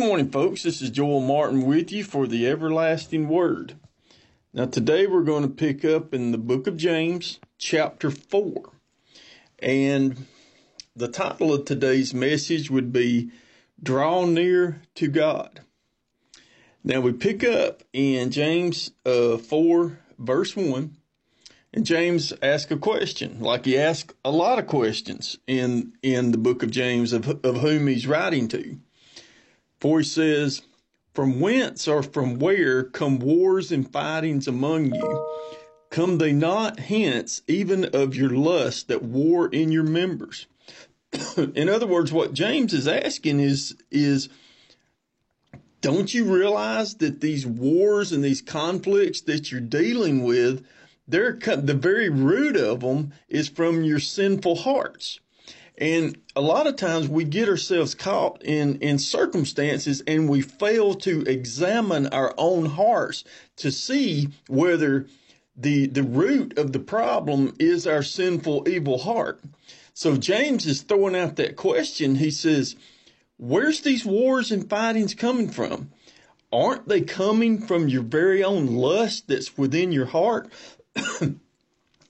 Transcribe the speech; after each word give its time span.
Good 0.00 0.06
morning, 0.06 0.30
folks. 0.30 0.62
This 0.62 0.80
is 0.80 0.88
Joel 0.88 1.20
Martin 1.20 1.66
with 1.66 1.92
you 1.92 2.04
for 2.04 2.26
the 2.26 2.48
Everlasting 2.48 3.28
Word. 3.28 3.74
Now, 4.54 4.64
today 4.64 5.06
we're 5.06 5.20
going 5.20 5.42
to 5.42 5.48
pick 5.54 5.84
up 5.84 6.14
in 6.14 6.32
the 6.32 6.38
book 6.38 6.66
of 6.66 6.78
James, 6.78 7.38
chapter 7.58 8.10
4. 8.10 8.70
And 9.58 10.24
the 10.96 11.06
title 11.06 11.52
of 11.52 11.66
today's 11.66 12.14
message 12.14 12.70
would 12.70 12.94
be 12.94 13.30
Draw 13.82 14.24
Near 14.24 14.80
to 14.94 15.06
God. 15.06 15.60
Now, 16.82 17.02
we 17.02 17.12
pick 17.12 17.44
up 17.44 17.82
in 17.92 18.30
James 18.30 18.92
uh, 19.04 19.36
4, 19.36 19.98
verse 20.18 20.56
1. 20.56 20.96
And 21.74 21.84
James 21.84 22.32
asks 22.40 22.72
a 22.72 22.78
question, 22.78 23.40
like 23.40 23.66
he 23.66 23.76
asks 23.76 24.14
a 24.24 24.30
lot 24.30 24.58
of 24.58 24.66
questions 24.66 25.36
in, 25.46 25.92
in 26.02 26.30
the 26.32 26.38
book 26.38 26.62
of 26.62 26.70
James 26.70 27.12
of, 27.12 27.28
of 27.44 27.58
whom 27.58 27.86
he's 27.86 28.06
writing 28.06 28.48
to. 28.48 28.78
For 29.80 29.98
he 30.00 30.04
says, 30.04 30.62
From 31.14 31.40
whence 31.40 31.88
or 31.88 32.02
from 32.02 32.38
where 32.38 32.84
come 32.84 33.18
wars 33.18 33.72
and 33.72 33.90
fightings 33.90 34.46
among 34.46 34.94
you? 34.94 35.26
Come 35.90 36.18
they 36.18 36.32
not 36.32 36.78
hence 36.78 37.42
even 37.48 37.86
of 37.86 38.14
your 38.14 38.30
lust 38.30 38.88
that 38.88 39.02
war 39.02 39.48
in 39.48 39.72
your 39.72 39.82
members? 39.82 40.46
in 41.36 41.68
other 41.68 41.86
words, 41.86 42.12
what 42.12 42.34
James 42.34 42.72
is 42.72 42.86
asking 42.86 43.40
is, 43.40 43.74
is, 43.90 44.28
don't 45.80 46.14
you 46.14 46.24
realize 46.24 46.96
that 46.96 47.20
these 47.20 47.46
wars 47.46 48.12
and 48.12 48.22
these 48.22 48.42
conflicts 48.42 49.22
that 49.22 49.50
you're 49.50 49.60
dealing 49.60 50.22
with 50.22 50.64
they're 51.10 51.32
the 51.32 51.74
very 51.74 52.08
root 52.08 52.56
of 52.56 52.80
them 52.80 53.12
is 53.28 53.48
from 53.48 53.82
your 53.82 53.98
sinful 53.98 54.54
hearts. 54.56 55.18
And 55.78 56.18
a 56.36 56.40
lot 56.40 56.66
of 56.66 56.76
times 56.76 57.08
we 57.08 57.24
get 57.24 57.48
ourselves 57.48 57.94
caught 57.94 58.42
in, 58.44 58.78
in 58.80 58.98
circumstances 58.98 60.02
and 60.06 60.28
we 60.28 60.42
fail 60.42 60.94
to 60.94 61.22
examine 61.22 62.08
our 62.08 62.34
own 62.36 62.66
hearts 62.66 63.24
to 63.56 63.70
see 63.72 64.28
whether 64.48 65.06
the, 65.56 65.86
the 65.86 66.02
root 66.02 66.58
of 66.58 66.72
the 66.72 66.78
problem 66.78 67.54
is 67.58 67.86
our 67.86 68.02
sinful, 68.02 68.68
evil 68.68 68.98
heart. 68.98 69.40
So 69.94 70.16
James 70.16 70.66
is 70.66 70.82
throwing 70.82 71.16
out 71.16 71.36
that 71.36 71.56
question. 71.56 72.16
He 72.16 72.30
says, 72.30 72.76
where's 73.36 73.80
these 73.80 74.04
wars 74.04 74.50
and 74.50 74.68
fightings 74.68 75.14
coming 75.14 75.50
from? 75.50 75.90
Aren't 76.52 76.88
they 76.88 77.02
coming 77.02 77.60
from 77.60 77.88
your 77.88 78.02
very 78.02 78.42
own 78.42 78.66
lust 78.66 79.28
that's 79.28 79.56
within 79.56 79.92
your 79.92 80.06
heart? 80.06 80.50
and 81.20 81.38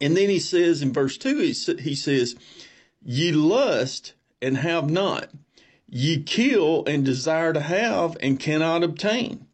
then 0.01 0.29
he 0.29 0.39
says 0.39 0.83
in 0.83 0.93
verse 0.93 1.19
2, 1.19 1.39
he, 1.39 1.53
he 1.81 1.95
says, 1.95 2.37
Ye 3.03 3.33
lust 3.33 4.13
and 4.43 4.59
have 4.59 4.91
not. 4.91 5.31
Ye 5.89 6.23
kill 6.23 6.85
and 6.87 7.05
desire 7.05 7.53
to 7.53 7.61
have 7.61 8.17
and 8.21 8.39
cannot 8.39 8.85
obtain. 8.85 9.47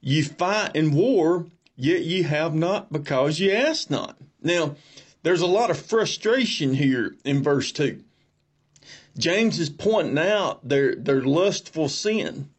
Ye 0.00 0.22
fight 0.22 0.72
and 0.74 0.94
war, 0.94 1.46
yet 1.76 2.02
ye 2.02 2.22
have 2.22 2.54
not 2.54 2.92
because 2.92 3.40
ye 3.40 3.50
ask 3.50 3.90
not. 3.90 4.16
Now, 4.42 4.76
there's 5.22 5.40
a 5.40 5.46
lot 5.46 5.70
of 5.70 5.78
frustration 5.78 6.74
here 6.74 7.16
in 7.24 7.42
verse 7.42 7.72
2. 7.72 8.02
James 9.16 9.58
is 9.58 9.70
pointing 9.70 10.18
out 10.18 10.68
their, 10.68 10.94
their 10.94 11.22
lustful 11.22 11.88
sin. 11.88 12.50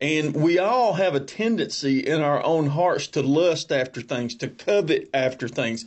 And 0.00 0.34
we 0.34 0.58
all 0.58 0.94
have 0.94 1.14
a 1.14 1.20
tendency 1.20 2.00
in 2.00 2.20
our 2.20 2.44
own 2.44 2.66
hearts 2.68 3.06
to 3.08 3.22
lust 3.22 3.70
after 3.70 4.02
things, 4.02 4.34
to 4.36 4.48
covet 4.48 5.08
after 5.14 5.48
things. 5.48 5.84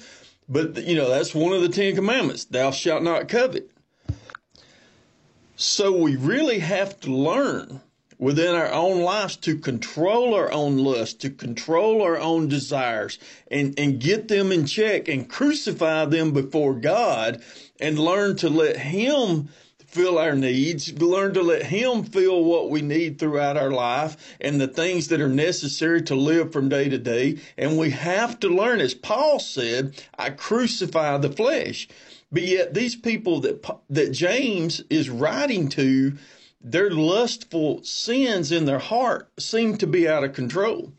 But, 0.47 0.83
you 0.83 0.95
know, 0.95 1.09
that's 1.09 1.35
one 1.35 1.53
of 1.53 1.61
the 1.61 1.69
Ten 1.69 1.95
Commandments. 1.95 2.45
Thou 2.45 2.71
shalt 2.71 3.03
not 3.03 3.27
covet. 3.27 3.69
So 5.57 5.95
we 5.95 6.17
really 6.17 6.59
have 6.59 6.99
to 7.01 7.11
learn 7.11 7.81
within 8.17 8.55
our 8.55 8.71
own 8.71 9.01
lives 9.01 9.37
to 9.37 9.57
control 9.57 10.33
our 10.33 10.51
own 10.51 10.77
lust, 10.77 11.21
to 11.21 11.29
control 11.29 12.01
our 12.01 12.17
own 12.17 12.49
desires 12.49 13.19
and, 13.49 13.77
and 13.79 13.99
get 13.99 14.27
them 14.27 14.51
in 14.51 14.65
check 14.65 15.07
and 15.07 15.29
crucify 15.29 16.05
them 16.05 16.31
before 16.31 16.73
God 16.73 17.41
and 17.79 17.97
learn 17.97 18.35
to 18.37 18.49
let 18.49 18.77
Him 18.77 19.47
fill 19.85 20.17
our 20.17 20.35
needs, 20.35 20.91
learn 21.01 21.33
to 21.33 21.41
let 21.41 21.63
Him 21.63 22.03
fill 22.03 22.43
what 22.43 22.69
we 22.69 22.81
need 22.81 23.17
throughout 23.17 23.55
our 23.55 23.71
life 23.71 24.35
and 24.41 24.59
the 24.59 24.67
things 24.67 25.07
that 25.07 25.21
are 25.21 25.29
necessary 25.29 26.01
to 26.01 26.15
live 26.15 26.51
from 26.51 26.67
day 26.67 26.89
to 26.89 26.97
day. 26.97 27.37
And 27.57 27.77
we 27.77 27.91
have 27.91 28.41
to 28.41 28.49
learn, 28.49 28.81
as 28.81 28.93
Paul 28.93 29.39
said, 29.39 30.03
I 30.17 30.31
crucify 30.31 31.17
the 31.17 31.31
flesh. 31.31 31.87
But 32.35 32.43
yet 32.43 32.73
these 32.73 32.95
people 32.95 33.39
that, 33.39 33.65
that 33.89 34.11
James 34.11 34.83
is 34.91 35.09
writing 35.09 35.69
to, 35.69 36.17
their 36.61 36.91
lustful 36.91 37.83
sins 37.83 38.51
in 38.51 38.65
their 38.65 38.79
heart 38.79 39.31
seem 39.39 39.77
to 39.77 39.87
be 39.87 40.07
out 40.07 40.23
of 40.23 40.33
control 40.33 40.93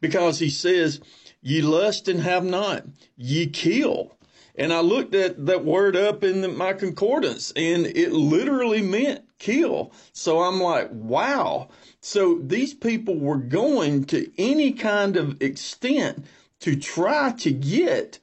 because 0.00 0.38
he 0.38 0.48
says, 0.48 1.00
ye 1.42 1.60
lust 1.60 2.08
and 2.08 2.20
have 2.20 2.44
not, 2.44 2.84
ye 3.16 3.46
kill 3.46 4.16
and 4.58 4.72
I 4.72 4.80
looked 4.80 5.14
at 5.14 5.46
that 5.46 5.64
word 5.64 5.96
up 5.96 6.24
in 6.24 6.40
the, 6.40 6.48
my 6.48 6.72
concordance 6.72 7.52
and 7.54 7.86
it 7.86 8.12
literally 8.12 8.80
meant 8.80 9.24
kill. 9.38 9.92
So 10.12 10.40
I'm 10.42 10.60
like, 10.60 10.88
wow. 10.92 11.68
So 12.00 12.38
these 12.38 12.72
people 12.72 13.18
were 13.18 13.36
going 13.36 14.04
to 14.06 14.30
any 14.38 14.72
kind 14.72 15.16
of 15.16 15.40
extent 15.42 16.24
to 16.60 16.74
try 16.74 17.32
to 17.32 17.52
get 17.52 18.18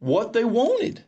what 0.00 0.32
they 0.32 0.44
wanted. 0.44 1.04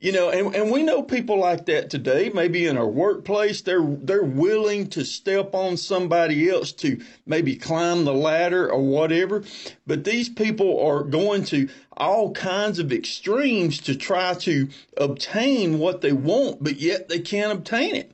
You 0.00 0.12
know, 0.12 0.30
and, 0.30 0.54
and 0.54 0.70
we 0.70 0.84
know 0.84 1.02
people 1.02 1.38
like 1.40 1.66
that 1.66 1.90
today, 1.90 2.30
maybe 2.32 2.66
in 2.66 2.76
our 2.76 2.86
workplace, 2.86 3.62
they're, 3.62 3.82
they're 3.82 4.22
willing 4.22 4.86
to 4.90 5.04
step 5.04 5.54
on 5.54 5.76
somebody 5.76 6.48
else 6.48 6.70
to 6.72 7.00
maybe 7.26 7.56
climb 7.56 8.04
the 8.04 8.14
ladder 8.14 8.70
or 8.70 8.80
whatever. 8.80 9.42
But 9.88 10.04
these 10.04 10.28
people 10.28 10.80
are 10.86 11.02
going 11.02 11.42
to 11.46 11.68
all 11.96 12.30
kinds 12.32 12.78
of 12.78 12.92
extremes 12.92 13.80
to 13.80 13.96
try 13.96 14.34
to 14.34 14.68
obtain 14.96 15.80
what 15.80 16.00
they 16.00 16.12
want, 16.12 16.62
but 16.62 16.76
yet 16.76 17.08
they 17.08 17.18
can't 17.18 17.58
obtain 17.58 17.96
it. 17.96 18.12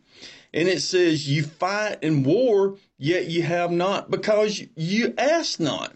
And 0.54 0.68
it 0.68 0.80
says, 0.80 1.28
you 1.28 1.42
fight 1.42 1.98
in 2.02 2.22
war, 2.22 2.78
yet 2.96 3.26
you 3.26 3.42
have 3.42 3.70
not 3.70 4.10
because 4.10 4.62
you 4.74 5.12
ask 5.18 5.60
not. 5.60 5.92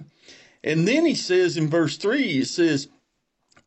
And 0.62 0.86
then 0.86 1.06
he 1.06 1.14
says 1.14 1.56
in 1.56 1.70
verse 1.70 1.96
three, 1.96 2.40
it 2.40 2.48
says, 2.48 2.88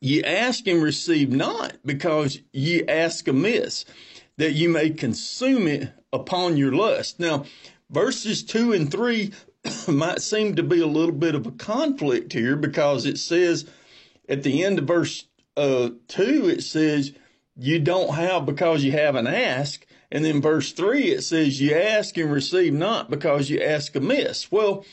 Ye 0.01 0.23
ask 0.23 0.65
and 0.65 0.81
receive 0.81 1.29
not, 1.31 1.77
because 1.85 2.39
ye 2.51 2.83
ask 2.87 3.27
amiss, 3.27 3.85
that 4.37 4.53
ye 4.53 4.65
may 4.65 4.89
consume 4.89 5.67
it 5.67 5.93
upon 6.11 6.57
your 6.57 6.71
lust. 6.71 7.19
Now, 7.19 7.45
verses 7.91 8.43
two 8.43 8.73
and 8.73 8.91
three 8.91 9.31
might 9.87 10.21
seem 10.21 10.55
to 10.55 10.63
be 10.63 10.81
a 10.81 10.87
little 10.87 11.13
bit 11.13 11.35
of 11.35 11.45
a 11.45 11.51
conflict 11.51 12.33
here 12.33 12.55
because 12.55 13.05
it 13.05 13.19
says 13.19 13.65
at 14.27 14.41
the 14.41 14.63
end 14.63 14.79
of 14.79 14.85
verse 14.85 15.25
uh, 15.55 15.89
two, 16.07 16.49
it 16.49 16.63
says, 16.63 17.13
you 17.55 17.77
don't 17.77 18.15
have 18.15 18.45
because 18.45 18.83
you 18.83 18.91
haven't 18.93 19.27
asked. 19.27 19.85
And 20.11 20.25
then 20.25 20.41
verse 20.41 20.71
three, 20.71 21.11
it 21.11 21.21
says, 21.21 21.61
you 21.61 21.75
ask 21.75 22.17
and 22.17 22.31
receive 22.31 22.73
not 22.73 23.09
because 23.09 23.49
you 23.49 23.61
ask 23.61 23.95
amiss. 23.95 24.51
Well, 24.51 24.83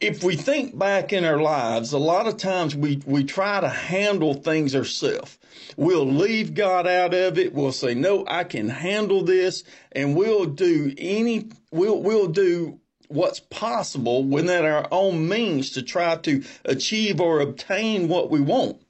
if 0.00 0.22
we 0.22 0.36
think 0.36 0.78
back 0.78 1.12
in 1.12 1.24
our 1.24 1.40
lives, 1.40 1.92
a 1.92 1.98
lot 1.98 2.26
of 2.26 2.36
times 2.36 2.74
we, 2.74 3.02
we 3.04 3.24
try 3.24 3.60
to 3.60 3.68
handle 3.68 4.34
things 4.34 4.76
ourselves. 4.76 5.38
We'll 5.76 6.06
leave 6.06 6.54
God 6.54 6.86
out 6.86 7.14
of 7.14 7.38
it. 7.38 7.52
We'll 7.52 7.72
say, 7.72 7.94
no, 7.94 8.24
I 8.26 8.44
can 8.44 8.68
handle 8.68 9.22
this 9.22 9.64
and 9.92 10.16
we'll 10.16 10.46
do 10.46 10.94
any, 10.96 11.48
we'll, 11.72 12.00
we'll 12.00 12.28
do 12.28 12.80
what's 13.08 13.40
possible 13.40 14.22
within 14.22 14.64
our 14.64 14.86
own 14.90 15.28
means 15.28 15.70
to 15.70 15.82
try 15.82 16.16
to 16.16 16.44
achieve 16.64 17.20
or 17.20 17.40
obtain 17.40 18.08
what 18.08 18.30
we 18.30 18.40
want. 18.40 18.80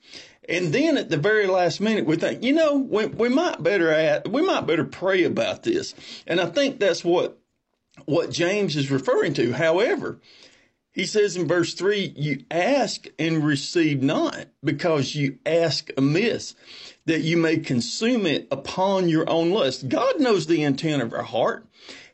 And 0.49 0.73
then 0.73 0.97
at 0.97 1.11
the 1.11 1.19
very 1.19 1.47
last 1.47 1.81
minute, 1.81 2.07
we 2.07 2.17
think, 2.17 2.43
you 2.43 2.53
know, 2.53 2.77
we, 2.77 3.07
we 3.07 3.29
might 3.29 3.63
better 3.63 3.93
add, 3.93 4.27
we 4.29 4.43
might 4.43 4.67
better 4.67 4.85
pray 4.85 5.25
about 5.25 5.63
this. 5.63 5.95
And 6.27 6.41
I 6.41 6.47
think 6.47 6.81
that's 6.81 7.05
what, 7.05 7.39
what 8.07 8.31
James 8.31 8.77
is 8.77 8.91
referring 8.91 9.35
to. 9.35 9.53
However, 9.53 10.21
he 10.93 11.07
says 11.07 11.37
in 11.37 11.47
verse 11.47 11.75
3, 11.75 12.15
You 12.17 12.45
ask 12.51 13.07
and 13.19 13.45
receive 13.45 14.03
not, 14.03 14.47
because 14.65 15.15
you 15.15 15.39
ask 15.47 15.91
amiss, 15.97 16.55
that 17.07 17.21
you 17.21 17.37
may 17.37 17.59
consume 17.59 18.27
it 18.27 18.49
upon 18.51 19.09
your 19.09 19.29
own 19.29 19.51
lust. 19.51 19.89
God 19.89 20.21
knows 20.21 20.47
the 20.47 20.63
intent 20.63 21.03
of 21.03 21.13
our 21.13 21.23
heart. 21.23 21.67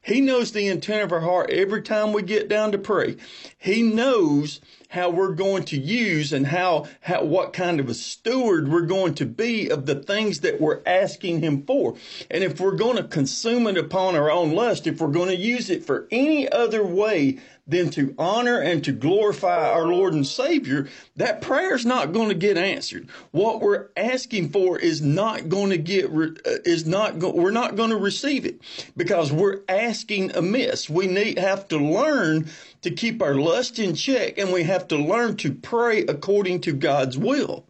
He 0.02 0.20
knows 0.20 0.52
the 0.52 0.66
intent 0.66 1.02
of 1.02 1.12
our 1.12 1.20
heart 1.20 1.48
every 1.50 1.80
time 1.80 2.12
we 2.12 2.22
get 2.22 2.48
down 2.48 2.72
to 2.72 2.78
pray. 2.78 3.16
He 3.56 3.82
knows 3.82 4.60
how 4.88 5.10
we're 5.10 5.34
going 5.34 5.64
to 5.64 5.78
use 5.78 6.32
and 6.32 6.46
how, 6.46 6.86
how 7.00 7.24
what 7.24 7.52
kind 7.52 7.80
of 7.80 7.88
a 7.88 7.94
steward 7.94 8.68
we're 8.68 8.82
going 8.82 9.14
to 9.14 9.26
be 9.26 9.68
of 9.68 9.86
the 9.86 9.96
things 9.96 10.40
that 10.40 10.60
we're 10.60 10.80
asking 10.86 11.40
him 11.40 11.62
for. 11.62 11.94
And 12.30 12.44
if 12.44 12.60
we're 12.60 12.76
going 12.76 12.96
to 12.96 13.04
consume 13.04 13.66
it 13.66 13.76
upon 13.76 14.14
our 14.14 14.30
own 14.30 14.52
lust, 14.52 14.86
if 14.86 15.00
we're 15.00 15.08
going 15.08 15.28
to 15.28 15.36
use 15.36 15.70
it 15.70 15.84
for 15.84 16.06
any 16.10 16.50
other 16.50 16.84
way 16.84 17.38
than 17.66 17.88
to 17.88 18.14
honor 18.18 18.58
and 18.58 18.84
to 18.84 18.92
glorify 18.92 19.70
our 19.70 19.86
Lord 19.86 20.12
and 20.12 20.26
Savior, 20.26 20.88
that 21.16 21.40
prayer 21.40 21.74
is 21.74 21.86
not 21.86 22.12
going 22.12 22.28
to 22.28 22.34
get 22.34 22.58
answered. 22.58 23.08
What 23.30 23.62
we're 23.62 23.88
asking 23.96 24.50
for 24.50 24.78
is 24.78 25.00
not 25.00 25.48
going 25.48 25.70
to 25.70 25.78
get, 25.78 26.06
uh, 26.06 26.58
is 26.64 26.86
not, 26.86 27.18
go, 27.18 27.30
we're 27.30 27.50
not 27.50 27.76
going 27.76 27.90
to 27.90 27.96
receive 27.96 28.44
it 28.44 28.60
because 28.96 29.32
we're 29.32 29.60
asking 29.68 30.36
amiss. 30.36 30.90
We 30.90 31.06
need, 31.06 31.38
have 31.38 31.66
to 31.68 31.78
learn 31.78 32.50
to 32.84 32.90
keep 32.90 33.20
our 33.20 33.34
lust 33.34 33.78
in 33.78 33.94
check 33.94 34.38
and 34.38 34.52
we 34.52 34.62
have 34.62 34.88
to 34.88 34.96
learn 34.96 35.36
to 35.38 35.52
pray 35.52 36.00
according 36.02 36.60
to 36.62 36.72
God's 36.72 37.18
will. 37.18 37.66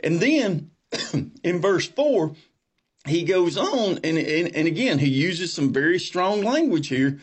And 0.00 0.20
then 0.20 0.70
in 1.42 1.60
verse 1.60 1.86
four, 1.86 2.34
he 3.06 3.24
goes 3.24 3.56
on 3.56 3.98
and, 4.04 4.18
and, 4.18 4.56
and 4.56 4.66
again, 4.66 4.98
he 4.98 5.08
uses 5.08 5.52
some 5.52 5.72
very 5.72 5.98
strong 5.98 6.42
language 6.42 6.88
here 6.88 7.18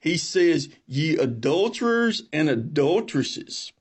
he 0.00 0.16
says, 0.16 0.70
ye 0.86 1.18
adulterers 1.18 2.22
and 2.32 2.48
adulteresses. 2.48 3.72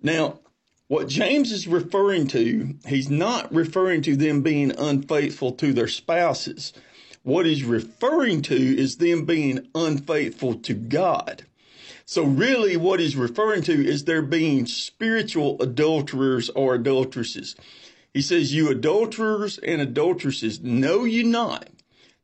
Now, 0.00 0.38
what 0.86 1.08
James 1.08 1.50
is 1.50 1.66
referring 1.66 2.28
to, 2.28 2.76
he's 2.86 3.10
not 3.10 3.52
referring 3.52 4.02
to 4.02 4.14
them 4.14 4.42
being 4.42 4.70
unfaithful 4.78 5.52
to 5.52 5.72
their 5.72 5.88
spouses. 5.88 6.72
What 7.24 7.46
he's 7.46 7.64
referring 7.64 8.42
to 8.42 8.54
is 8.54 8.96
them 8.96 9.24
being 9.24 9.66
unfaithful 9.74 10.54
to 10.54 10.74
God. 10.74 11.44
So 12.06 12.22
really 12.24 12.76
what 12.76 13.00
he's 13.00 13.16
referring 13.16 13.62
to 13.62 13.72
is 13.84 14.04
there 14.04 14.22
being 14.22 14.66
spiritual 14.66 15.60
adulterers 15.60 16.48
or 16.50 16.76
adulteresses. 16.76 17.56
He 18.14 18.22
says, 18.22 18.54
you 18.54 18.70
adulterers 18.70 19.58
and 19.58 19.80
adulteresses, 19.80 20.62
know 20.62 21.04
you 21.04 21.24
not 21.24 21.68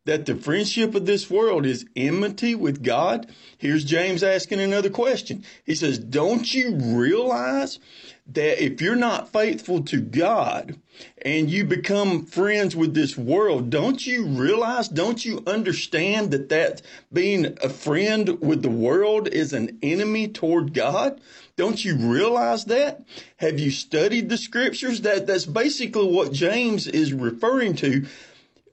that 0.04 0.26
the 0.26 0.34
friendship 0.34 0.94
of 0.94 1.06
this 1.06 1.31
world 1.31 1.64
is 1.64 1.87
enmity 1.94 2.54
with 2.54 2.82
God? 2.82 3.28
Here's 3.58 3.84
James 3.84 4.22
asking 4.22 4.60
another 4.60 4.90
question. 4.90 5.44
He 5.64 5.75
says, 5.75 5.99
Don't 5.99 6.52
you 6.52 6.75
realize 6.76 7.78
that 8.26 8.62
if 8.62 8.81
you're 8.81 8.96
not 8.96 9.32
faithful 9.32 9.82
to 9.82 10.00
God 10.00 10.81
and 11.22 11.50
you 11.50 11.64
become 11.64 12.25
friends 12.25 12.76
with 12.76 12.94
this 12.94 13.16
world, 13.16 13.70
don't 13.70 14.06
you 14.06 14.26
realize, 14.26 14.88
don't 14.88 15.25
you 15.25 15.43
understand 15.46 16.31
that 16.31 16.48
that 16.48 16.82
being 17.12 17.58
a 17.62 17.69
friend 17.69 18.40
with 18.40 18.62
the 18.62 18.70
world 18.70 19.28
is 19.28 19.52
an 19.52 19.78
enemy 19.82 20.28
toward 20.28 20.72
God? 20.72 21.20
Don't 21.56 21.84
you 21.84 21.96
realize 21.96 22.64
that? 22.66 23.05
Have 23.37 23.60
you 23.60 23.70
studied 23.70 24.28
the 24.28 24.38
scriptures? 24.38 25.02
That 25.02 25.26
that's 25.26 25.46
basically 25.46 26.06
what 26.06 26.32
James 26.32 26.87
is 26.87 27.12
referring 27.12 27.75
to 27.76 28.06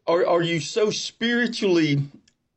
are, 0.09 0.25
are 0.25 0.41
you 0.41 0.59
so 0.59 0.89
spiritually 0.89 2.03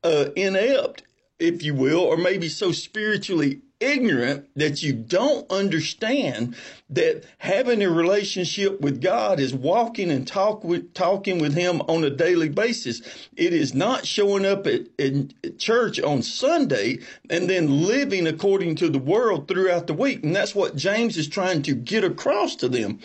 uh, 0.03 0.27
inept, 0.35 1.03
if 1.39 1.63
you 1.63 1.75
will, 1.75 2.01
or 2.01 2.17
maybe 2.17 2.49
so 2.49 2.73
spiritually 2.73 3.61
ignorant 3.79 4.49
that 4.55 4.83
you 4.83 4.93
don't 4.93 5.51
understand 5.51 6.55
that 6.89 7.25
having 7.39 7.83
a 7.83 7.91
relationship 7.91 8.81
with 8.81 9.03
God 9.03 9.39
is 9.39 9.53
walking 9.53 10.11
and 10.11 10.27
talk 10.27 10.65
with, 10.65 10.95
talking 10.95 11.41
with 11.41 11.55
Him 11.55 11.83
on 11.83 12.05
a 12.05 12.11
daily 12.11 12.49
basis. 12.49 13.03
It 13.37 13.53
is 13.53 13.75
not 13.75 14.07
showing 14.07 14.47
up 14.47 14.67
at, 14.67 14.83
at 14.99 15.59
church 15.59 16.01
on 16.01 16.23
Sunday 16.23 17.01
and 17.29 17.51
then 17.51 17.87
living 17.87 18.27
according 18.27 18.77
to 18.77 18.89
the 18.89 18.99
world 18.99 19.47
throughout 19.47 19.89
the 19.89 19.95
week. 19.95 20.23
And 20.23 20.35
that's 20.35 20.55
what 20.55 20.77
James 20.77 21.19
is 21.19 21.29
trying 21.29 21.63
to 21.63 21.75
get 21.75 22.05
across 22.05 22.57
to 22.57 22.69
them. 22.69 23.01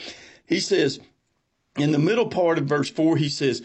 He 0.46 0.62
says, 0.62 1.00
in 1.76 1.92
the 1.92 2.00
middle 2.00 2.28
part 2.28 2.58
of 2.58 2.66
verse 2.66 2.90
4, 2.90 3.18
he 3.18 3.30
says, 3.30 3.62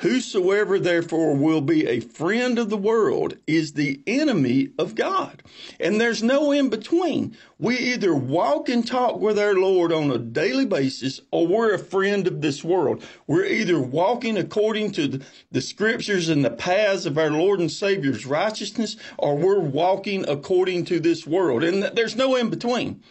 Whosoever 0.00 0.78
therefore 0.78 1.34
will 1.34 1.62
be 1.62 1.86
a 1.86 2.00
friend 2.00 2.58
of 2.58 2.68
the 2.68 2.76
world 2.76 3.38
is 3.46 3.72
the 3.72 4.02
enemy 4.06 4.68
of 4.78 4.94
God. 4.94 5.42
And 5.80 5.98
there's 5.98 6.22
no 6.22 6.52
in 6.52 6.68
between. 6.68 7.34
We 7.58 7.78
either 7.78 8.14
walk 8.14 8.68
and 8.68 8.86
talk 8.86 9.18
with 9.18 9.38
our 9.38 9.54
Lord 9.54 9.92
on 9.92 10.10
a 10.10 10.18
daily 10.18 10.66
basis 10.66 11.22
or 11.30 11.46
we're 11.46 11.72
a 11.72 11.78
friend 11.78 12.26
of 12.26 12.42
this 12.42 12.62
world. 12.62 13.02
We're 13.26 13.46
either 13.46 13.80
walking 13.80 14.36
according 14.36 14.92
to 14.92 15.22
the, 15.50 15.62
scriptures 15.62 16.28
and 16.28 16.44
the 16.44 16.50
paths 16.50 17.06
of 17.06 17.16
our 17.16 17.30
Lord 17.30 17.58
and 17.58 17.70
Savior's 17.70 18.26
righteousness 18.26 18.98
or 19.16 19.34
we're 19.34 19.60
walking 19.60 20.28
according 20.28 20.84
to 20.86 21.00
this 21.00 21.26
world. 21.26 21.64
And 21.64 21.82
there's 21.82 22.16
no 22.16 22.36
in 22.36 22.50
between. 22.50 23.02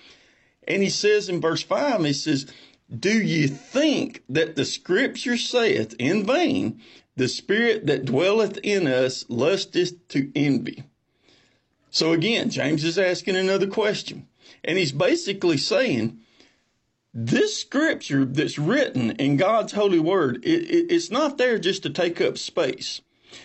And 0.67 0.83
he 0.83 0.89
says 0.89 1.29
in 1.29 1.41
verse 1.41 1.63
5, 1.63 2.03
he 2.05 2.13
says, 2.13 2.45
do 2.93 3.09
ye 3.09 3.47
think 3.47 4.23
that 4.29 4.55
the 4.55 4.65
scripture 4.65 5.37
saith 5.37 5.95
in 5.97 6.25
vain, 6.25 6.81
the 7.15 7.27
spirit 7.27 7.87
that 7.87 8.05
dwelleth 8.05 8.59
in 8.63 8.87
us 8.87 9.25
lusteth 9.29 10.07
to 10.09 10.31
envy? 10.35 10.83
So 11.89 12.11
again, 12.11 12.49
James 12.49 12.83
is 12.83 12.99
asking 12.99 13.37
another 13.37 13.67
question. 13.67 14.27
And 14.63 14.77
he's 14.77 14.91
basically 14.91 15.57
saying, 15.57 16.19
this 17.13 17.57
scripture 17.57 18.25
that's 18.25 18.59
written 18.59 19.11
in 19.11 19.37
God's 19.37 19.71
holy 19.71 19.99
word, 19.99 20.43
it, 20.43 20.63
it, 20.69 20.91
it's 20.91 21.09
not 21.09 21.37
there 21.37 21.57
just 21.57 21.83
to 21.83 21.89
take 21.89 22.19
up 22.19 22.37
space. 22.37 22.99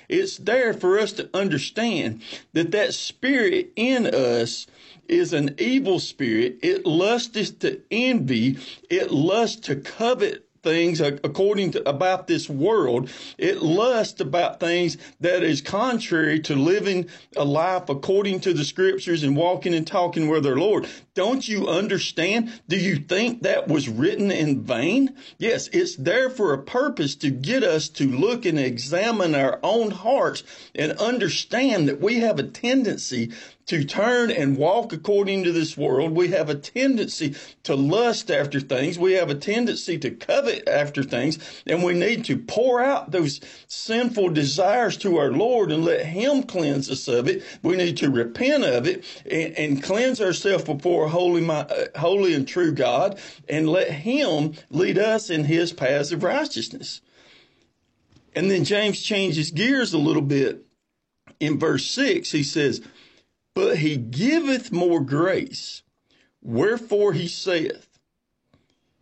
It's 0.08 0.36
there 0.36 0.75
for 0.75 0.98
us 0.98 1.12
to 1.12 1.31
understand 1.32 2.22
that 2.52 2.72
that 2.72 2.94
spirit 2.94 3.72
in 3.76 4.06
us 4.06 4.66
is 5.10 5.32
an 5.32 5.56
evil 5.58 5.98
spirit. 5.98 6.58
It 6.62 6.86
lusteth 6.86 7.58
to 7.60 7.80
envy. 7.90 8.58
It 8.88 9.10
lusts 9.10 9.66
to 9.66 9.76
covet 9.76 10.46
things 10.62 11.00
according 11.00 11.72
to 11.72 11.88
about 11.88 12.26
this 12.26 12.48
world. 12.48 13.10
It 13.38 13.62
lusts 13.62 14.20
about 14.20 14.60
things 14.60 14.98
that 15.20 15.42
is 15.42 15.60
contrary 15.60 16.40
to 16.40 16.54
living 16.54 17.08
a 17.36 17.44
life 17.44 17.88
according 17.88 18.40
to 18.40 18.52
the 18.52 18.64
scriptures 18.64 19.22
and 19.22 19.36
walking 19.36 19.74
and 19.74 19.86
talking 19.86 20.28
with 20.28 20.46
our 20.46 20.56
Lord. 20.56 20.86
Don't 21.14 21.46
you 21.46 21.68
understand? 21.68 22.52
Do 22.68 22.76
you 22.76 22.96
think 22.96 23.42
that 23.42 23.68
was 23.68 23.88
written 23.88 24.30
in 24.30 24.62
vain? 24.62 25.16
Yes, 25.38 25.68
it's 25.68 25.96
there 25.96 26.30
for 26.30 26.52
a 26.52 26.62
purpose 26.62 27.14
to 27.16 27.30
get 27.30 27.64
us 27.64 27.88
to 27.90 28.06
look 28.06 28.44
and 28.44 28.58
examine 28.58 29.34
our 29.34 29.58
own 29.62 29.90
hearts 29.90 30.42
and 30.74 30.92
understand 30.92 31.88
that 31.88 32.00
we 32.00 32.20
have 32.20 32.38
a 32.38 32.44
tendency 32.44 33.32
to 33.70 33.84
turn 33.84 34.32
and 34.32 34.56
walk 34.56 34.93
according 34.93 35.44
to 35.44 35.52
this 35.52 35.76
world. 35.76 36.11
We 36.11 36.26
have 36.31 36.50
a 36.50 36.56
tendency 36.56 37.37
to 37.62 37.76
lust 37.76 38.28
after 38.28 38.58
things. 38.58 38.99
We 38.99 39.12
have 39.12 39.31
a 39.31 39.34
tendency 39.37 39.96
to 39.99 40.11
covet 40.11 40.69
after 40.69 41.05
things. 41.05 41.38
And 41.69 41.84
we 41.84 41.94
need 41.94 42.25
to 42.25 42.37
pour 42.37 42.82
out 42.82 43.12
those 43.12 43.40
sinful 43.69 44.31
desires 44.31 44.96
to 44.99 45.19
our 45.19 45.31
Lord 45.31 45.70
and 45.70 45.84
let 45.84 46.05
Him 46.05 46.43
cleanse 46.43 46.90
us 46.90 47.06
of 47.06 47.28
it. 47.28 47.44
We 47.62 47.76
need 47.76 47.96
to 47.99 48.11
repent 48.11 48.64
of 48.64 48.88
it 48.88 49.05
and, 49.25 49.56
and 49.56 49.82
cleanse 49.82 50.20
ourselves 50.20 50.64
before 50.64 51.08
holy, 51.08 51.40
my, 51.40 51.61
uh, 51.61 51.87
holy 51.96 52.34
and 52.34 52.49
true 52.49 52.72
God 52.72 53.20
and 53.49 53.69
let 53.69 53.93
Him 53.93 54.55
lead 54.70 54.99
us 54.99 55.31
in 55.31 55.44
His 55.44 55.72
paths 55.72 56.11
of 56.11 56.25
righteousness. 56.25 57.02
And 58.34 58.50
then 58.50 58.64
James 58.64 59.00
changes 59.00 59.52
gears 59.52 59.93
a 59.93 59.99
little 59.99 60.22
bit. 60.22 60.67
In 61.38 61.56
verse 61.56 61.87
6, 61.87 62.32
he 62.32 62.43
says, 62.43 62.82
but 63.60 63.76
he 63.76 63.98
giveth 63.98 64.72
more 64.72 65.00
grace. 65.00 65.82
Wherefore 66.40 67.12
he 67.12 67.29
saith, 67.29 67.86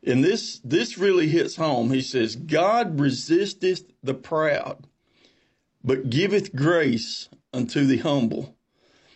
and 0.04 0.24
this, 0.24 0.60
this 0.64 0.98
really 0.98 1.28
hits 1.28 1.54
home. 1.54 1.92
He 1.92 2.00
says, 2.00 2.34
God 2.34 2.98
resisteth 2.98 3.84
the 4.02 4.14
proud, 4.14 4.84
but 5.84 6.10
giveth 6.10 6.56
grace 6.56 7.28
unto 7.52 7.86
the 7.86 7.98
humble. 7.98 8.56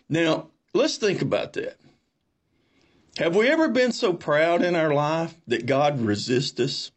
Now, 0.09 0.51
let's 0.75 0.97
think 0.97 1.23
about 1.23 1.55
that. 1.55 1.77
Have 3.19 3.35
we 3.35 3.49
ever 3.49 3.69
been 3.69 3.93
so 3.93 4.13
proud 4.13 4.63
in 4.63 4.77
our 4.77 4.95
life 4.95 5.35
that 5.49 5.67
God 5.67 6.01
resists 6.01 6.61
us? 6.61 6.93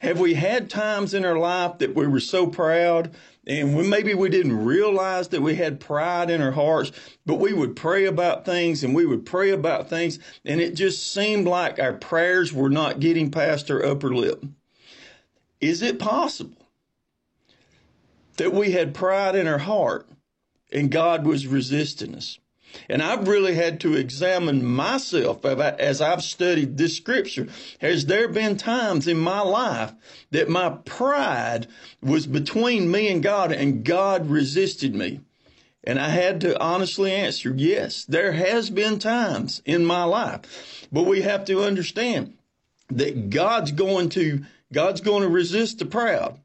Have 0.00 0.20
we 0.20 0.34
had 0.34 0.68
times 0.68 1.14
in 1.14 1.24
our 1.24 1.38
life 1.38 1.78
that 1.78 1.94
we 1.94 2.06
were 2.06 2.20
so 2.20 2.46
proud 2.46 3.14
and 3.46 3.76
we, 3.76 3.86
maybe 3.86 4.14
we 4.14 4.28
didn't 4.28 4.64
realize 4.64 5.28
that 5.28 5.42
we 5.42 5.56
had 5.56 5.80
pride 5.80 6.30
in 6.30 6.40
our 6.40 6.52
hearts, 6.52 6.92
but 7.26 7.40
we 7.40 7.52
would 7.52 7.74
pray 7.74 8.04
about 8.04 8.44
things 8.44 8.84
and 8.84 8.94
we 8.94 9.04
would 9.04 9.26
pray 9.26 9.50
about 9.50 9.88
things, 9.90 10.18
and 10.44 10.60
it 10.60 10.74
just 10.74 11.12
seemed 11.12 11.46
like 11.46 11.78
our 11.78 11.94
prayers 11.94 12.52
were 12.52 12.70
not 12.70 13.00
getting 13.00 13.30
past 13.30 13.70
our 13.70 13.84
upper 13.84 14.14
lip. 14.14 14.44
Is 15.60 15.82
it 15.82 15.98
possible 15.98 16.66
that 18.36 18.52
we 18.52 18.72
had 18.72 18.94
pride 18.94 19.34
in 19.34 19.46
our 19.46 19.58
heart 19.58 20.08
and 20.72 20.90
God 20.90 21.26
was 21.26 21.46
resisting 21.46 22.14
us? 22.14 22.38
And 22.88 23.02
I've 23.02 23.28
really 23.28 23.54
had 23.54 23.80
to 23.80 23.94
examine 23.94 24.64
myself 24.64 25.44
as 25.44 26.00
I've 26.00 26.22
studied 26.22 26.76
this 26.76 26.96
scripture. 26.96 27.48
Has 27.80 28.06
there 28.06 28.28
been 28.28 28.56
times 28.56 29.06
in 29.06 29.18
my 29.18 29.40
life 29.40 29.92
that 30.30 30.48
my 30.48 30.70
pride 30.84 31.66
was 32.00 32.26
between 32.26 32.90
me 32.90 33.08
and 33.08 33.22
God 33.22 33.52
and 33.52 33.84
God 33.84 34.28
resisted 34.28 34.94
me? 34.94 35.20
And 35.84 35.98
I 35.98 36.10
had 36.10 36.40
to 36.42 36.60
honestly 36.60 37.12
answer, 37.12 37.52
yes, 37.56 38.04
there 38.04 38.32
has 38.32 38.70
been 38.70 38.98
times 38.98 39.60
in 39.64 39.84
my 39.84 40.04
life, 40.04 40.86
but 40.92 41.06
we 41.06 41.22
have 41.22 41.44
to 41.46 41.64
understand 41.64 42.36
that 42.88 43.30
God's 43.30 43.72
going 43.72 44.10
to, 44.10 44.44
God's 44.72 45.00
going 45.00 45.22
to 45.22 45.28
resist 45.28 45.78
the 45.78 45.86
proud. 45.86 46.38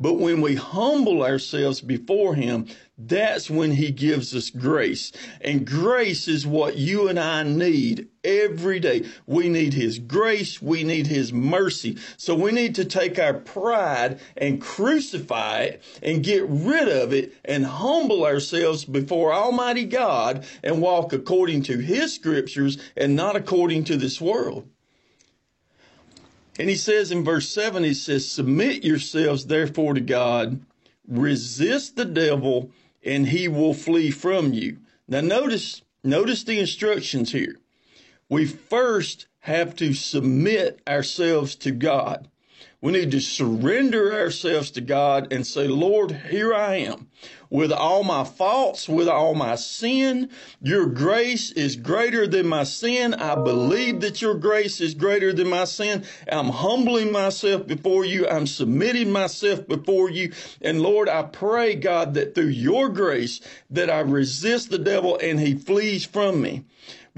But 0.00 0.14
when 0.14 0.40
we 0.40 0.54
humble 0.54 1.24
ourselves 1.24 1.80
before 1.80 2.36
Him, 2.36 2.68
that's 2.96 3.50
when 3.50 3.72
He 3.72 3.90
gives 3.90 4.32
us 4.32 4.48
grace. 4.48 5.10
And 5.40 5.66
grace 5.66 6.28
is 6.28 6.46
what 6.46 6.76
you 6.76 7.08
and 7.08 7.18
I 7.18 7.42
need 7.42 8.06
every 8.22 8.78
day. 8.78 9.06
We 9.26 9.48
need 9.48 9.74
His 9.74 9.98
grace. 9.98 10.62
We 10.62 10.84
need 10.84 11.08
His 11.08 11.32
mercy. 11.32 11.98
So 12.16 12.36
we 12.36 12.52
need 12.52 12.76
to 12.76 12.84
take 12.84 13.18
our 13.18 13.34
pride 13.34 14.20
and 14.36 14.60
crucify 14.60 15.62
it 15.62 15.82
and 16.00 16.22
get 16.22 16.44
rid 16.48 16.88
of 16.88 17.12
it 17.12 17.34
and 17.44 17.66
humble 17.66 18.24
ourselves 18.24 18.84
before 18.84 19.32
Almighty 19.32 19.84
God 19.84 20.46
and 20.62 20.80
walk 20.80 21.12
according 21.12 21.62
to 21.64 21.78
His 21.78 22.14
scriptures 22.14 22.78
and 22.96 23.16
not 23.16 23.34
according 23.34 23.82
to 23.84 23.96
this 23.96 24.20
world. 24.20 24.68
And 26.58 26.68
he 26.68 26.76
says 26.76 27.12
in 27.12 27.24
verse 27.24 27.48
7, 27.48 27.84
he 27.84 27.94
says, 27.94 28.28
Submit 28.28 28.84
yourselves 28.84 29.46
therefore 29.46 29.94
to 29.94 30.00
God, 30.00 30.60
resist 31.06 31.96
the 31.96 32.04
devil, 32.04 32.70
and 33.04 33.28
he 33.28 33.46
will 33.46 33.74
flee 33.74 34.10
from 34.10 34.52
you. 34.52 34.78
Now 35.06 35.20
notice, 35.20 35.82
notice 36.02 36.42
the 36.42 36.58
instructions 36.58 37.32
here. 37.32 37.56
We 38.28 38.44
first 38.44 39.28
have 39.40 39.76
to 39.76 39.94
submit 39.94 40.80
ourselves 40.86 41.54
to 41.56 41.70
God. 41.70 42.28
We 42.80 42.92
need 42.92 43.10
to 43.10 43.20
surrender 43.20 44.12
ourselves 44.12 44.70
to 44.72 44.80
God 44.80 45.32
and 45.32 45.44
say, 45.46 45.66
Lord, 45.66 46.12
here 46.30 46.54
I 46.54 46.76
am 46.76 47.08
with 47.50 47.72
all 47.72 48.04
my 48.04 48.24
faults, 48.24 48.88
with 48.88 49.08
all 49.08 49.34
my 49.34 49.56
sin. 49.56 50.30
Your 50.62 50.86
grace 50.86 51.50
is 51.52 51.76
greater 51.76 52.26
than 52.26 52.46
my 52.46 52.64
sin. 52.64 53.14
I 53.14 53.34
believe 53.34 54.00
that 54.00 54.20
your 54.22 54.34
grace 54.34 54.80
is 54.80 54.94
greater 54.94 55.32
than 55.32 55.48
my 55.48 55.64
sin. 55.64 56.04
I'm 56.30 56.50
humbling 56.50 57.10
myself 57.10 57.66
before 57.66 58.04
you. 58.04 58.28
I'm 58.28 58.46
submitting 58.46 59.10
myself 59.10 59.66
before 59.66 60.10
you. 60.10 60.32
And 60.60 60.80
Lord, 60.80 61.08
I 61.08 61.22
pray, 61.22 61.74
God, 61.74 62.14
that 62.14 62.34
through 62.34 62.48
your 62.48 62.88
grace 62.88 63.40
that 63.70 63.90
I 63.90 64.00
resist 64.00 64.70
the 64.70 64.78
devil 64.78 65.18
and 65.20 65.40
he 65.40 65.54
flees 65.54 66.04
from 66.04 66.40
me. 66.40 66.64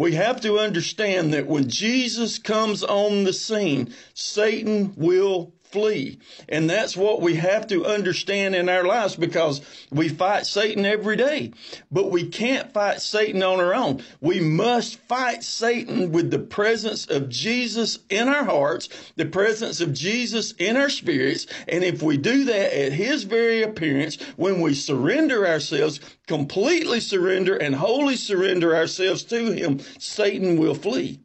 We 0.00 0.14
have 0.14 0.40
to 0.40 0.58
understand 0.58 1.34
that 1.34 1.46
when 1.46 1.68
Jesus 1.68 2.38
comes 2.38 2.82
on 2.82 3.24
the 3.24 3.34
scene, 3.34 3.92
Satan 4.14 4.94
will 4.96 5.52
flee. 5.70 6.18
And 6.48 6.68
that's 6.68 6.96
what 6.96 7.20
we 7.20 7.34
have 7.36 7.66
to 7.68 7.86
understand 7.86 8.54
in 8.54 8.68
our 8.68 8.84
lives 8.84 9.16
because 9.16 9.60
we 9.90 10.08
fight 10.08 10.46
Satan 10.46 10.84
every 10.84 11.16
day. 11.16 11.52
But 11.90 12.10
we 12.10 12.26
can't 12.26 12.72
fight 12.72 13.00
Satan 13.00 13.42
on 13.42 13.60
our 13.60 13.74
own. 13.74 14.02
We 14.20 14.40
must 14.40 14.98
fight 15.00 15.42
Satan 15.42 16.12
with 16.12 16.30
the 16.30 16.38
presence 16.38 17.06
of 17.06 17.28
Jesus 17.28 17.98
in 18.08 18.28
our 18.28 18.44
hearts, 18.44 18.88
the 19.16 19.26
presence 19.26 19.80
of 19.80 19.92
Jesus 19.92 20.52
in 20.52 20.76
our 20.76 20.90
spirits. 20.90 21.46
And 21.68 21.84
if 21.84 22.02
we 22.02 22.16
do 22.16 22.44
that 22.44 22.72
at 22.76 22.92
his 22.92 23.24
very 23.24 23.62
appearance, 23.62 24.20
when 24.36 24.60
we 24.60 24.74
surrender 24.74 25.46
ourselves, 25.46 26.00
completely 26.26 27.00
surrender 27.00 27.56
and 27.56 27.74
wholly 27.74 28.16
surrender 28.16 28.74
ourselves 28.74 29.22
to 29.24 29.52
him, 29.52 29.80
Satan 29.98 30.58
will 30.58 30.74
flee. 30.74 31.20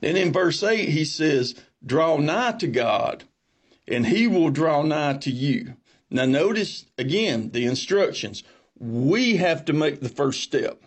Then 0.00 0.16
in 0.16 0.32
verse 0.32 0.62
8, 0.62 0.88
he 0.88 1.04
says, 1.04 1.54
Draw 1.84 2.18
nigh 2.18 2.52
to 2.52 2.66
God, 2.66 3.24
and 3.88 4.06
he 4.06 4.26
will 4.26 4.50
draw 4.50 4.82
nigh 4.82 5.14
to 5.18 5.30
you. 5.30 5.74
Now, 6.10 6.26
notice 6.26 6.86
again 6.98 7.50
the 7.50 7.64
instructions. 7.66 8.42
We 8.78 9.36
have 9.36 9.64
to 9.66 9.72
make 9.72 10.00
the 10.00 10.08
first 10.08 10.42
step. 10.42 10.82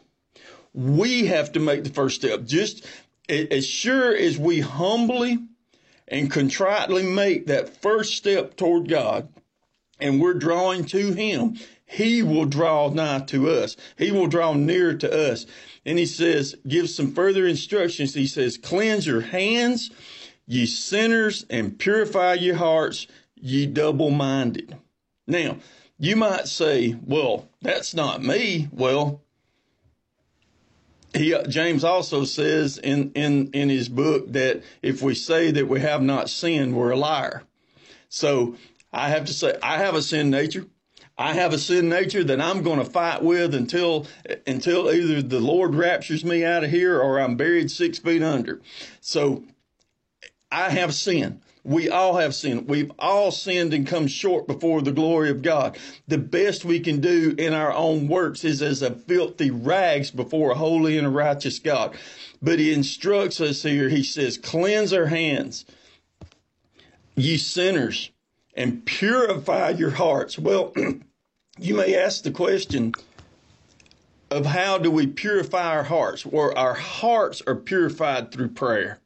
We 0.74 1.28
have 1.28 1.52
to 1.54 1.60
make 1.60 1.84
the 1.84 1.90
first 1.90 2.16
step. 2.16 2.46
Just 2.46 2.86
as 3.30 3.66
sure 3.66 4.16
as 4.16 4.38
we 4.38 4.60
humbly 4.60 5.40
and 6.08 6.30
contritely 6.30 7.04
make 7.04 7.48
that 7.48 7.82
first 7.82 8.16
step 8.16 8.56
toward 8.56 8.90
God, 8.90 9.30
and 10.00 10.22
we're 10.22 10.34
drawing 10.34 10.84
to 10.86 11.14
Him, 11.14 11.58
He 11.86 12.22
will 12.22 12.46
draw 12.46 12.90
nigh 12.90 13.20
to 13.28 13.50
us. 13.50 13.78
He 13.98 14.12
will 14.12 14.28
draw 14.28 14.54
near 14.54 14.96
to 14.98 15.32
us. 15.32 15.46
And 15.86 15.98
He 15.98 16.06
says, 16.06 16.56
gives 16.68 16.94
some 16.94 17.14
further 17.14 17.48
instructions. 17.48 18.14
He 18.14 18.28
says, 18.28 18.58
cleanse 18.58 19.08
your 19.08 19.22
hands 19.22 19.90
ye 20.46 20.66
sinners, 20.66 21.46
and 21.50 21.78
purify 21.80 22.34
your 22.34 22.56
hearts, 22.56 23.08
ye 23.36 23.66
double 23.66 24.10
minded. 24.10 24.78
Now, 25.28 25.58
you 25.98 26.16
might 26.16 26.48
say, 26.48 26.96
well, 27.06 27.48
that's 27.62 27.94
not 27.94 28.24
me. 28.24 28.68
Well, 28.72 29.22
he, 31.14 31.34
uh, 31.34 31.44
James 31.48 31.84
also 31.84 32.26
says 32.26 32.78
in, 32.78 33.12
in, 33.14 33.52
in 33.52 33.70
his 33.70 33.88
book 33.88 34.32
that 34.34 34.64
if 34.82 35.02
we 35.02 35.14
say 35.14 35.52
that 35.52 35.68
we 35.68 35.80
have 35.80 36.02
not 36.02 36.30
sinned, 36.30 36.76
we're 36.76 36.92
a 36.92 36.98
liar. 36.98 37.44
So 38.10 38.58
I 38.92 39.10
have 39.10 39.26
to 39.26 39.34
say, 39.34 39.58
I 39.62 39.78
have 39.78 39.96
a 39.96 40.02
sin 40.02 40.30
nature. 40.30 40.66
I 41.18 41.34
have 41.34 41.54
a 41.54 41.60
sin 41.60 41.90
nature 41.90 42.24
that 42.24 42.42
I'm 42.42 42.64
going 42.64 42.80
to 42.80 42.86
fight 42.86 43.22
with 43.22 43.54
until 43.54 44.08
until 44.48 44.92
either 44.92 45.22
the 45.22 45.40
Lord 45.40 45.76
raptures 45.76 46.26
me 46.26 46.44
out 46.44 46.64
of 46.64 46.72
here 46.72 47.00
or 47.00 47.20
I'm 47.20 47.36
buried 47.36 47.70
six 47.70 48.00
feet 48.00 48.24
under. 48.24 48.62
So 49.00 49.44
I 50.54 50.70
have 50.70 50.94
sinned. 50.94 51.42
We 51.64 51.90
all 51.90 52.18
have 52.18 52.36
sinned. 52.36 52.68
We've 52.68 52.92
all 53.00 53.32
sinned 53.32 53.74
and 53.74 53.88
come 53.88 54.06
short 54.06 54.46
before 54.46 54.84
the 54.84 54.92
glory 54.92 55.32
of 55.32 55.42
God. 55.42 55.80
The 56.08 56.20
best 56.20 56.64
we 56.64 56.80
can 56.80 57.00
do 57.00 57.34
in 57.38 57.54
our 57.54 57.74
own 57.74 58.08
works 58.08 58.44
is 58.44 58.62
as 58.62 58.84
a 58.84 58.92
filthy 58.92 59.50
rags 59.50 60.12
before 60.12 60.52
a 60.52 60.56
holy 60.56 60.98
and 61.00 61.08
a 61.08 61.10
righteous 61.10 61.58
God. 61.58 61.98
But 62.40 62.60
he 62.60 62.72
instructs 62.72 63.42
us 63.42 63.64
here. 63.64 63.90
He 63.90 64.04
says, 64.04 64.38
cleanse 64.38 64.94
our 64.94 65.08
hands, 65.08 65.66
ye 67.16 67.38
sinners, 67.38 68.12
and 68.54 68.86
purify 68.86 69.70
your 69.70 69.92
hearts. 69.92 70.38
Well, 70.38 70.72
you 71.58 71.76
may 71.76 71.96
ask 71.96 72.24
the 72.24 72.32
question 72.32 72.94
of 74.30 74.46
how 74.46 74.78
do 74.78 74.92
we 74.92 75.08
purify 75.08 75.70
our 75.70 75.84
hearts? 75.84 76.28
Well, 76.28 76.54
our 76.56 76.76
hearts 76.76 77.42
are 77.48 77.56
purified 77.56 78.32
through 78.32 78.50
prayer 78.50 79.00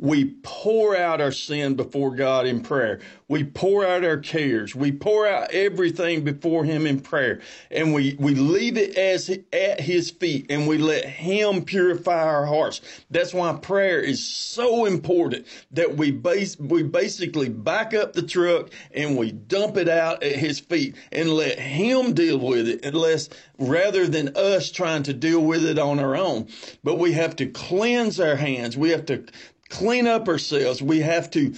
we 0.00 0.34
pour 0.42 0.96
out 0.96 1.20
our 1.20 1.30
sin 1.30 1.74
before 1.74 2.14
God 2.14 2.46
in 2.46 2.62
prayer. 2.62 3.00
We 3.28 3.44
pour 3.44 3.86
out 3.86 4.02
our 4.02 4.16
cares. 4.16 4.74
We 4.74 4.92
pour 4.92 5.26
out 5.26 5.50
everything 5.52 6.24
before 6.24 6.64
Him 6.64 6.86
in 6.86 7.00
prayer. 7.00 7.40
And 7.70 7.92
we, 7.92 8.16
we 8.18 8.34
leave 8.34 8.78
it 8.78 8.96
as 8.96 9.28
at 9.52 9.80
His 9.80 10.10
feet 10.10 10.46
and 10.48 10.66
we 10.66 10.78
let 10.78 11.04
Him 11.04 11.64
purify 11.64 12.24
our 12.24 12.46
hearts. 12.46 12.80
That's 13.10 13.34
why 13.34 13.52
prayer 13.60 14.00
is 14.00 14.26
so 14.26 14.86
important 14.86 15.46
that 15.72 15.98
we 15.98 16.10
base, 16.10 16.58
we 16.58 16.82
basically 16.82 17.50
back 17.50 17.92
up 17.92 18.14
the 18.14 18.22
truck 18.22 18.70
and 18.92 19.18
we 19.18 19.32
dump 19.32 19.76
it 19.76 19.88
out 19.88 20.22
at 20.22 20.36
His 20.36 20.60
feet 20.60 20.96
and 21.12 21.28
let 21.28 21.58
Him 21.58 22.14
deal 22.14 22.38
with 22.38 22.66
it 22.68 22.86
unless 22.86 23.28
rather 23.58 24.08
than 24.08 24.34
us 24.34 24.70
trying 24.70 25.02
to 25.02 25.12
deal 25.12 25.44
with 25.44 25.66
it 25.66 25.78
on 25.78 26.00
our 26.00 26.16
own. 26.16 26.48
But 26.82 26.98
we 26.98 27.12
have 27.12 27.36
to 27.36 27.46
cleanse 27.46 28.18
our 28.18 28.36
hands. 28.36 28.78
We 28.78 28.90
have 28.90 29.04
to 29.06 29.26
clean 29.70 30.06
up 30.06 30.28
ourselves. 30.28 30.82
We 30.82 31.00
have 31.00 31.30
to 31.30 31.54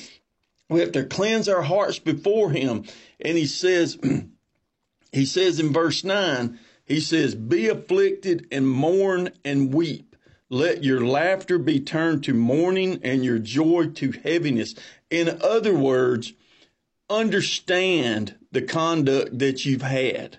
we 0.69 0.81
have 0.81 0.92
to 0.92 1.04
cleanse 1.04 1.49
our 1.49 1.62
hearts 1.62 1.99
before 1.99 2.50
him. 2.50 2.85
And 3.21 3.37
he 3.37 3.47
says 3.47 3.99
he 5.12 5.26
says 5.26 5.59
in 5.59 5.73
verse 5.73 6.04
9, 6.04 6.59
he 6.85 7.00
says, 7.00 7.35
"Be 7.35 7.69
afflicted 7.69 8.47
and 8.52 8.69
mourn 8.69 9.31
and 9.45 9.75
weep. 9.75 10.16
Let 10.49 10.85
your 10.85 11.04
laughter 11.07 11.59
be 11.59 11.81
turned 11.81 12.25
to 12.25 12.35
mourning 12.35 13.00
and 13.02 13.25
your 13.25 13.38
joy 13.38 13.88
to 13.95 14.12
heaviness." 14.12 14.75
In 15.11 15.40
other 15.42 15.75
words, 15.75 16.33
understand 17.11 18.35
the 18.52 18.62
conduct 18.62 19.38
that 19.38 19.64
you've 19.64 19.83
had 19.83 20.38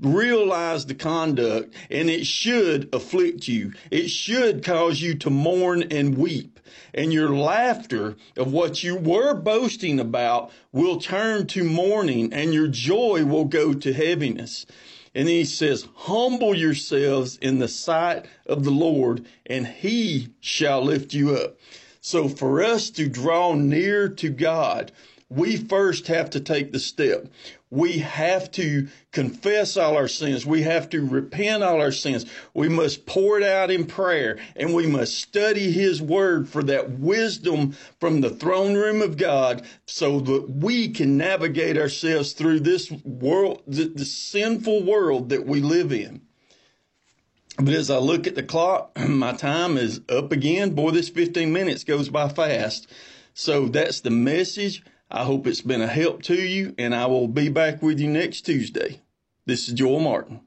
realize 0.00 0.86
the 0.86 0.94
conduct 0.94 1.74
and 1.90 2.08
it 2.08 2.26
should 2.26 2.88
afflict 2.94 3.48
you. 3.48 3.72
It 3.90 4.08
should 4.08 4.64
cause 4.64 5.00
you 5.00 5.14
to 5.16 5.30
mourn 5.30 5.82
and 5.90 6.16
weep. 6.16 6.57
And 6.94 7.12
your 7.12 7.30
laughter 7.30 8.16
of 8.36 8.52
what 8.52 8.82
you 8.82 8.96
were 8.96 9.34
boasting 9.34 10.00
about 10.00 10.50
will 10.72 11.00
turn 11.00 11.46
to 11.48 11.64
mourning 11.64 12.32
and 12.32 12.52
your 12.52 12.68
joy 12.68 13.24
will 13.24 13.44
go 13.44 13.74
to 13.74 13.92
heaviness. 13.92 14.66
And 15.14 15.28
he 15.28 15.44
says, 15.44 15.88
humble 15.94 16.54
yourselves 16.54 17.36
in 17.38 17.58
the 17.58 17.68
sight 17.68 18.26
of 18.46 18.64
the 18.64 18.70
Lord 18.70 19.26
and 19.46 19.66
he 19.66 20.28
shall 20.40 20.82
lift 20.82 21.14
you 21.14 21.34
up. 21.36 21.58
So 22.00 22.28
for 22.28 22.62
us 22.62 22.90
to 22.90 23.08
draw 23.08 23.54
near 23.54 24.08
to 24.08 24.28
God, 24.28 24.92
we 25.28 25.56
first 25.56 26.06
have 26.06 26.30
to 26.30 26.40
take 26.40 26.72
the 26.72 26.78
step. 26.78 27.26
We 27.70 27.98
have 27.98 28.50
to 28.52 28.88
confess 29.12 29.76
all 29.76 29.96
our 29.96 30.08
sins. 30.08 30.46
We 30.46 30.62
have 30.62 30.88
to 30.90 31.06
repent 31.06 31.62
all 31.62 31.80
our 31.80 31.92
sins. 31.92 32.24
We 32.54 32.68
must 32.68 33.04
pour 33.04 33.38
it 33.38 33.44
out 33.44 33.70
in 33.70 33.86
prayer 33.86 34.38
and 34.56 34.74
we 34.74 34.86
must 34.86 35.18
study 35.18 35.70
His 35.70 36.00
Word 36.00 36.48
for 36.48 36.62
that 36.62 36.98
wisdom 36.98 37.72
from 38.00 38.20
the 38.22 38.30
throne 38.30 38.74
room 38.74 39.02
of 39.02 39.18
God 39.18 39.66
so 39.86 40.20
that 40.20 40.48
we 40.48 40.88
can 40.88 41.18
navigate 41.18 41.76
ourselves 41.76 42.32
through 42.32 42.60
this 42.60 42.90
world, 43.04 43.62
the, 43.66 43.84
the 43.84 44.06
sinful 44.06 44.84
world 44.84 45.28
that 45.28 45.46
we 45.46 45.60
live 45.60 45.92
in. 45.92 46.22
But 47.58 47.74
as 47.74 47.90
I 47.90 47.98
look 47.98 48.26
at 48.26 48.34
the 48.34 48.42
clock, 48.42 48.96
my 49.08 49.32
time 49.32 49.76
is 49.76 50.00
up 50.08 50.32
again. 50.32 50.70
Boy, 50.70 50.92
this 50.92 51.08
15 51.08 51.52
minutes 51.52 51.84
goes 51.84 52.08
by 52.08 52.28
fast. 52.28 52.86
So 53.34 53.66
that's 53.66 54.00
the 54.00 54.10
message. 54.10 54.82
I 55.10 55.24
hope 55.24 55.46
it's 55.46 55.62
been 55.62 55.80
a 55.80 55.86
help 55.86 56.22
to 56.24 56.34
you, 56.34 56.74
and 56.76 56.94
I 56.94 57.06
will 57.06 57.28
be 57.28 57.48
back 57.48 57.80
with 57.82 57.98
you 57.98 58.08
next 58.08 58.42
Tuesday. 58.42 59.00
This 59.46 59.66
is 59.66 59.74
Joel 59.74 60.00
Martin. 60.00 60.40